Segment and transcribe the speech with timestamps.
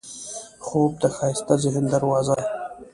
[0.65, 2.47] خوب د ښایسته ذهن دروازه ده